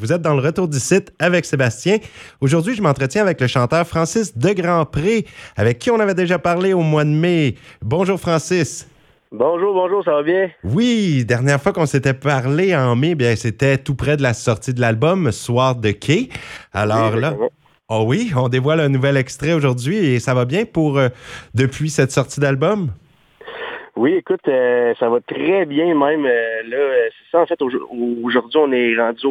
[0.00, 1.98] Vous êtes dans le retour du site avec Sébastien.
[2.40, 6.72] Aujourd'hui, je m'entretiens avec le chanteur Francis de Grandpré, avec qui on avait déjà parlé
[6.72, 7.56] au mois de mai.
[7.82, 8.88] Bonjour Francis.
[9.32, 10.50] Bonjour, bonjour, ça va bien?
[10.62, 14.72] Oui, dernière fois qu'on s'était parlé en mai, bien c'était tout près de la sortie
[14.72, 16.28] de l'album Soir de quai.
[16.72, 17.34] Alors là,
[17.88, 21.08] oh oui, on dévoile un nouvel extrait aujourd'hui et ça va bien pour euh,
[21.54, 22.92] depuis cette sortie d'album?
[23.98, 26.24] Oui, écoute, euh, ça va très bien même.
[26.24, 29.26] Euh, là, euh, c'est ça, en fait, aujourd'hui, on est rendu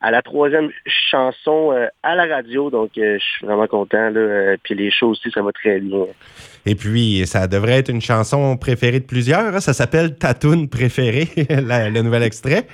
[0.00, 0.70] à la troisième
[1.10, 1.72] chanson
[2.04, 4.10] à la radio, donc je suis vraiment content.
[4.10, 6.04] Là, puis les shows aussi, ça va très bien.
[6.66, 9.56] Et puis, ça devrait être une chanson préférée de plusieurs.
[9.56, 9.60] Hein.
[9.60, 12.68] Ça s'appelle Tatoune préférée, le nouvel extrait.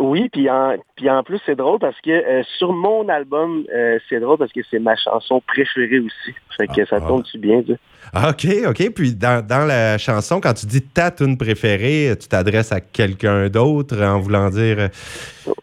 [0.00, 3.64] Oui, puis en, puis en plus, c'est drôle parce que sur mon album,
[4.08, 6.34] c'est drôle parce que c'est ma chanson préférée aussi.
[6.56, 7.08] Fait que ça ah.
[7.08, 7.76] tombe-tu bien, tu
[8.12, 8.90] ah, OK, OK.
[8.94, 14.00] Puis dans, la chanson, quand tu dis ta tune préférée, tu t'adresses à quelqu'un d'autre
[14.02, 14.76] en voulant dire.
[14.78, 14.88] Euh,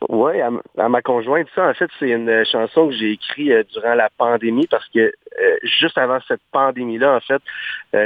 [0.08, 1.48] oui, à, ma conjointe.
[1.54, 5.12] Ça, en fait, c'est une chanson que j'ai écrite euh, durant la pandémie parce que
[5.42, 7.42] euh, juste avant cette pandémie-là, en fait,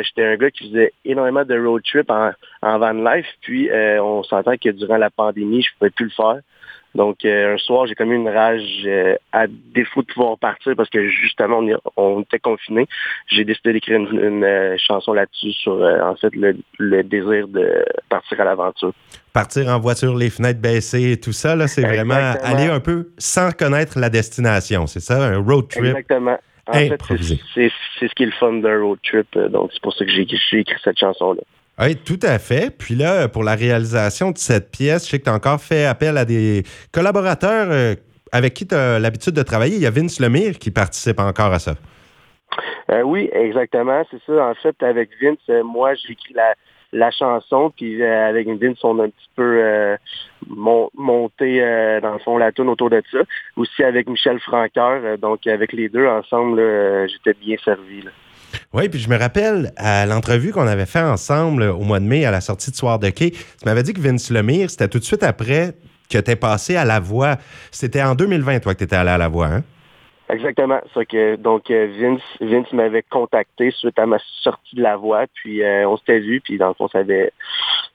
[0.04, 2.32] j'étais un gars qui faisait énormément de road trip en,
[2.62, 3.28] en van life.
[3.42, 6.42] Puis on s'entend que durant la pandémie, je ne pouvais plus le faire.
[6.96, 10.90] Donc, euh, un soir, j'ai commis une rage euh, à défaut de pouvoir partir parce
[10.90, 11.62] que justement,
[11.98, 12.88] on, était confinés.
[13.28, 18.44] J'ai décidé d'écrire une, euh, chanson là-dessus sur, en fait, le, désir de partir à
[18.44, 18.94] l'aventure.
[19.34, 23.10] Partir en voiture, les fenêtres baissées et tout ça, là, c'est vraiment aller un peu
[23.18, 24.86] sans connaître la destination.
[24.86, 25.86] C'est ça, un road trip?
[25.86, 26.38] Exactement.
[26.68, 26.98] En fait,
[27.54, 27.70] c'est
[28.00, 29.28] ce qui est le fun d'un road trip.
[29.50, 31.42] Donc, c'est pour ça que j'ai écrit cette chanson-là.
[31.80, 32.76] Oui, tout à fait.
[32.76, 35.86] Puis là, pour la réalisation de cette pièce, je sais que tu as encore fait
[35.86, 37.96] appel à des collaborateurs euh,
[38.32, 39.76] avec qui tu as l'habitude de travailler.
[39.76, 41.74] Il y a Vince Lemire qui participe encore à ça.
[42.92, 44.04] Euh, oui, exactement.
[44.12, 44.46] C'est ça.
[44.46, 46.36] En fait, avec Vince, euh, moi, j'ai écrit
[46.94, 49.98] la, chanson, puis avec Vince, on a un petit peu
[50.96, 51.60] monté,
[52.02, 53.20] dans le fond, la tune autour de ça.
[53.58, 55.18] Aussi avec Michel Franqueur.
[55.18, 56.62] donc, avec les deux ensemble,
[57.10, 58.04] j'étais bien servi.
[58.74, 62.26] Oui, puis je me rappelle à l'entrevue qu'on avait fait ensemble au mois de mai
[62.26, 65.00] à la sortie de Soir de Quai, tu m'avais dit que Vince Lemire, c'était tout
[65.00, 65.74] de suite après
[66.10, 67.38] que tu es passé à la voix.
[67.72, 69.64] C'était en 2020, toi, que tu étais allé à la voix, hein?
[70.34, 70.82] Exactement.
[70.94, 75.26] Ça que, donc, euh, Vince, Vince m'avait contacté suite à ma sortie de la voix,
[75.34, 77.32] puis euh, on s'était vu, puis dans le fond, ça avait,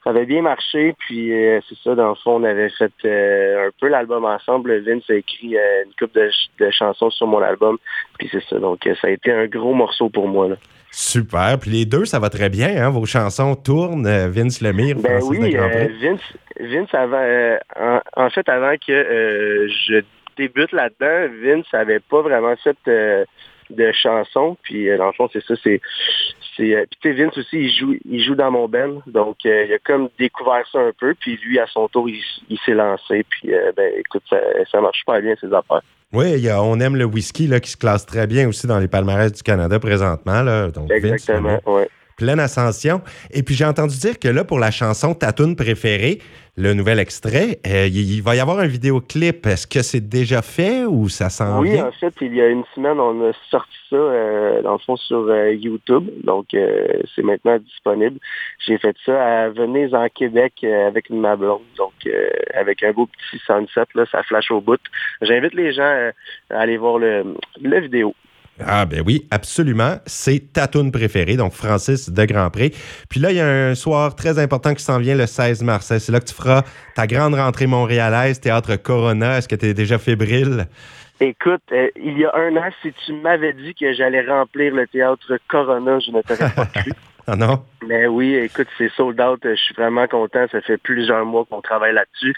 [0.05, 3.71] ça avait bien marché, puis euh, c'est ça, dans le fond, on avait fait un
[3.81, 4.79] peu l'album ensemble.
[4.81, 7.79] Vince a écrit une couple de, chansons sur mon album,
[8.19, 8.59] puis c'est ça.
[8.59, 10.49] Donc, ça a été un gros morceau pour moi.
[10.49, 10.57] Là.
[10.91, 11.59] Super.
[11.61, 12.91] Puis les deux, ça va très bien, hein?
[12.91, 15.55] Vos chansons tournent, Vince Lemire, ben oui,
[16.01, 16.21] Vince,
[16.59, 17.59] Vince avant,
[18.17, 20.03] en, fait, avant que je
[20.39, 23.25] débute là-dedans, Vince n'avait pas vraiment fait euh,
[23.71, 24.57] de chansons.
[24.63, 25.81] Puis euh, dans le fond, c'est ça, c'est.
[26.57, 29.03] c'est euh, puis Vince aussi, il joue, il joue dans mon band.
[29.07, 31.15] Donc il a comme découvert ça un peu.
[31.19, 33.25] Puis lui, à son tour, il, s'est lancé.
[33.29, 35.83] Puis ben écoute, ça, marche pas bien ses affaires.
[36.13, 39.31] Oui, on aime le whisky là, qui se classe très bien aussi dans les palmarès
[39.31, 40.43] du Canada présentement.
[40.43, 40.69] Là.
[40.69, 41.83] Donc, Exactement, oui
[42.19, 43.01] pleine ascension.
[43.31, 46.21] Et puis j'ai entendu dire que là, pour la chanson Tatoune préférée,
[46.59, 49.47] le nouvel extrait, euh, il va y avoir un vidéoclip.
[49.47, 52.65] Est-ce que c'est déjà fait ou ça s'en Oui, en fait, il y a une
[52.75, 56.09] semaine, on a sorti ça, euh, dans le fond, sur euh, YouTube.
[56.25, 56.47] Donc,
[57.15, 58.19] c'est maintenant disponible.
[58.67, 61.63] J'ai fait ça à Venise, en Québec, avec une ma blonde.
[61.77, 61.93] Donc,
[62.55, 64.81] avec un beau petit sunset, là, ça flash au bout.
[65.23, 66.11] J'invite les gens
[66.51, 68.15] à aller voir le, la vidéo.
[68.65, 69.97] Ah ben oui, absolument.
[70.07, 72.73] C'est ta tune préférée, donc Francis de Grandpré.
[73.09, 75.87] Puis là, il y a un soir très important qui s'en vient le 16 mars.
[75.87, 76.63] C'est là que tu feras
[76.95, 79.39] ta grande rentrée montréalaise, Théâtre Corona.
[79.39, 80.67] Est-ce que tu es déjà fébrile?
[81.21, 84.87] Écoute, euh, il y a un an, si tu m'avais dit que j'allais remplir le
[84.87, 86.93] Théâtre Corona, je ne t'aurais pas cru.
[87.31, 87.61] Ah?
[87.87, 89.41] Mais oui, écoute, c'est sold out.
[89.45, 90.47] Je suis vraiment content.
[90.51, 92.35] Ça fait plusieurs mois qu'on travaille là-dessus.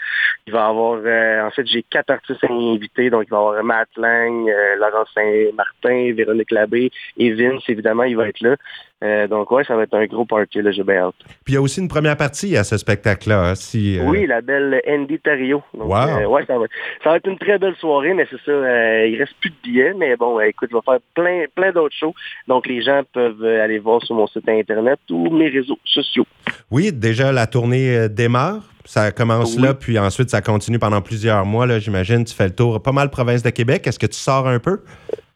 [0.47, 3.09] Il va y avoir, euh, en fait, j'ai quatre artistes invités.
[3.09, 8.03] Donc, il va y avoir Matt Lang, euh, Laurent Saint-Martin, Véronique Labbé et Vince, évidemment,
[8.03, 8.57] il va être là.
[9.03, 11.15] Euh, donc, ouais, ça va être un gros party, là, j'ai bien hâte.
[11.43, 13.49] Puis, il y a aussi une première partie à ce spectacle-là.
[13.49, 15.63] Hein, si, Oui, la belle Andy Tario.
[15.73, 16.27] wow.
[16.27, 16.65] ouais, ça va,
[17.03, 19.93] ça va être une très belle soirée, mais c'est ça, il reste plus de billets.
[19.97, 22.13] Mais bon, écoute, je vais faire plein, plein d'autres shows.
[22.47, 26.25] Donc, les gens peuvent aller voir sur mon site Internet ou mes réseaux sociaux.
[26.69, 28.63] Oui, déjà, la tournée démarre.
[28.85, 31.65] Ça commence là, puis ensuite, ça continue pendant plusieurs mois.
[31.67, 33.85] Là, j'imagine, tu fais le tour pas mal province de Québec.
[33.85, 34.79] Est-ce que tu sors un peu?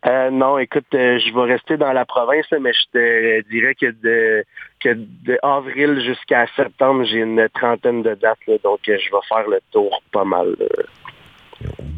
[0.06, 3.88] Euh, non, écoute, euh, je vais rester dans la province, mais je te dirais que
[3.88, 4.44] de,
[4.80, 9.50] que de avril jusqu'à septembre, j'ai une trentaine de dates, donc euh, je vais faire
[9.50, 10.56] le tour pas mal.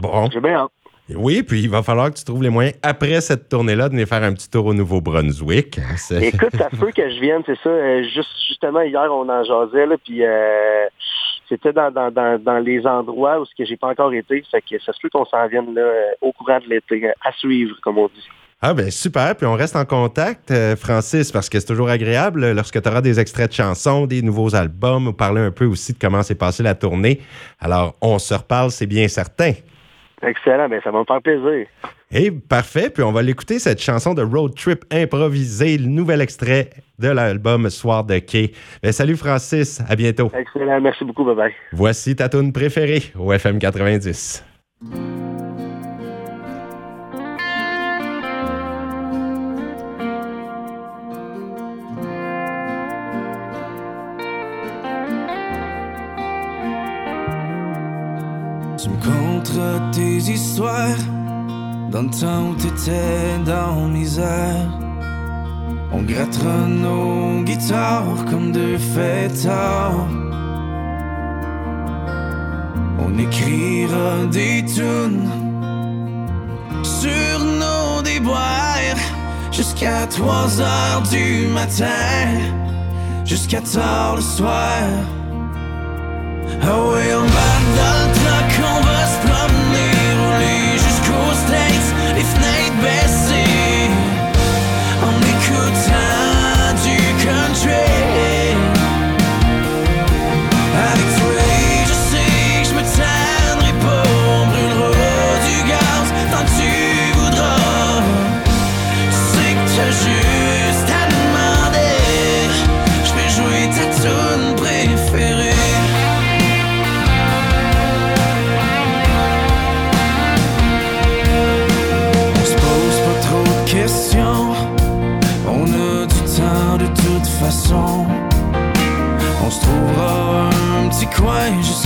[0.02, 0.30] Bon.
[0.32, 0.70] J'ai bien
[1.14, 4.08] Oui, puis il va falloir que tu trouves les moyens, après cette tournée-là, de venir
[4.08, 5.78] faire un petit tour au Nouveau-Brunswick.
[6.22, 8.04] Écoute, ça peut que je vienne, c'est ça.
[8.04, 10.22] juste, justement, hier, on en jasait, là, puis
[11.50, 14.44] c'était dans, dans, dans, les endroits où ce que j'ai pas encore été.
[14.52, 15.90] Fait que ça se peut qu'on s'en vienne là,
[16.22, 18.28] au courant de l'été, à suivre, comme on dit.
[18.60, 22.82] Ah ben super, puis on reste en contact, Francis, parce que c'est toujours agréable lorsque
[22.82, 26.00] tu auras des extraits de chansons, des nouveaux albums, ou parler un peu aussi de
[26.00, 27.22] comment s'est passée la tournée.
[27.60, 29.54] Alors, on se reparle, c'est bien certain.
[30.24, 31.68] Excellent, ben ça va me faire plaisir.
[32.12, 36.70] Et parfait, puis on va l'écouter, cette chanson de Road Trip improvisée, le nouvel extrait
[37.00, 38.54] de l'album Soir de Quai.
[38.82, 40.32] Ben, salut Francis, à bientôt.
[40.34, 41.54] Excellent, merci beaucoup, bye bye.
[41.74, 44.44] Voici ta tune préférée au FM 90.
[58.80, 60.98] Tu me contes tes histoires
[61.92, 64.70] dans le temps où t'étais dans misère.
[65.92, 70.08] On grattera nos guitares comme deux fêtards.
[73.00, 75.30] On écrira des tunes
[76.84, 79.00] sur nos déboires
[79.52, 82.28] jusqu'à 3 heures du matin,
[83.26, 84.84] jusqu'à tard le soir.
[86.62, 86.76] Ah
[87.20, 87.27] on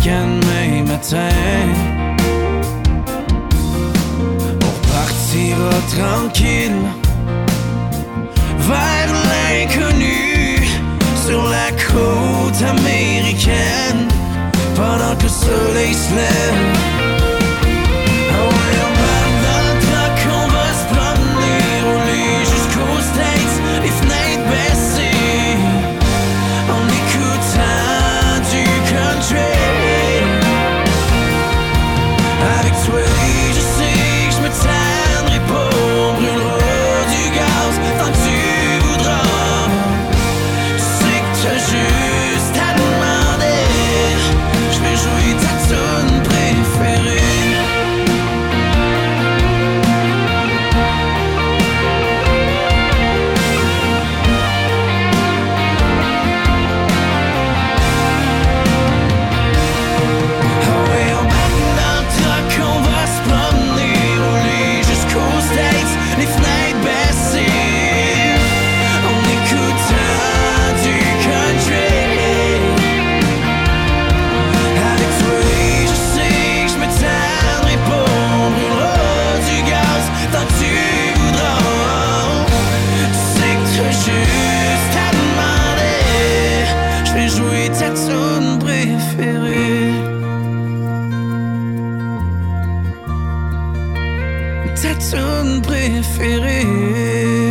[0.01, 1.29] coin jusqu'à demain matin.
[4.61, 6.81] On repartira tranquille
[8.59, 10.67] vers l'inconnu
[11.25, 14.07] sur la côte américaine
[14.75, 16.70] pendant que le soleil se lève.
[95.09, 97.50] Tune préférée.